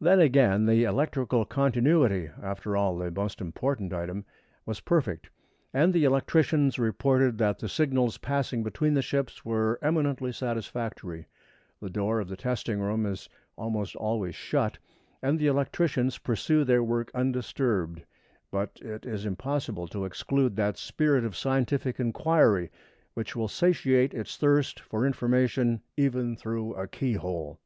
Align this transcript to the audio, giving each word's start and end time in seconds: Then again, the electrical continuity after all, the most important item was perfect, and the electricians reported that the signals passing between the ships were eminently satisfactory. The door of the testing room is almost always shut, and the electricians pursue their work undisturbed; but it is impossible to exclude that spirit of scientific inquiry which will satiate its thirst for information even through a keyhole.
Then 0.00 0.20
again, 0.20 0.66
the 0.66 0.84
electrical 0.84 1.44
continuity 1.44 2.30
after 2.40 2.76
all, 2.76 2.96
the 2.96 3.10
most 3.10 3.40
important 3.40 3.92
item 3.92 4.24
was 4.64 4.78
perfect, 4.78 5.28
and 5.74 5.92
the 5.92 6.04
electricians 6.04 6.78
reported 6.78 7.38
that 7.38 7.58
the 7.58 7.68
signals 7.68 8.16
passing 8.16 8.62
between 8.62 8.94
the 8.94 9.02
ships 9.02 9.44
were 9.44 9.80
eminently 9.82 10.30
satisfactory. 10.30 11.26
The 11.80 11.90
door 11.90 12.20
of 12.20 12.28
the 12.28 12.36
testing 12.36 12.78
room 12.78 13.04
is 13.04 13.28
almost 13.56 13.96
always 13.96 14.36
shut, 14.36 14.78
and 15.20 15.36
the 15.36 15.48
electricians 15.48 16.18
pursue 16.18 16.62
their 16.62 16.84
work 16.84 17.10
undisturbed; 17.12 18.02
but 18.52 18.78
it 18.80 19.04
is 19.04 19.26
impossible 19.26 19.88
to 19.88 20.04
exclude 20.04 20.54
that 20.54 20.78
spirit 20.78 21.24
of 21.24 21.34
scientific 21.36 21.98
inquiry 21.98 22.70
which 23.14 23.34
will 23.34 23.48
satiate 23.48 24.14
its 24.14 24.36
thirst 24.36 24.78
for 24.78 25.04
information 25.04 25.80
even 25.96 26.36
through 26.36 26.72
a 26.76 26.86
keyhole. 26.86 27.58